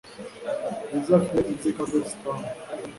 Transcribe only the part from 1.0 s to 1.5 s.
afite